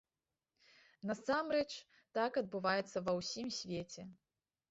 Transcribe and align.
Насамрэч, 1.09 1.67
так 2.19 2.41
адбываецца 2.43 2.97
ва 3.09 3.13
ўсім 3.21 3.47
свеце. 3.61 4.01